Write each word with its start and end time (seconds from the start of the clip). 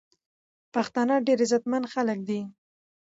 پښتانه 0.73 1.15
ډیر 1.27 1.39
عزت 1.45 1.63
مند 1.71 1.85
خلک 1.93 2.19
دی. 2.27 2.39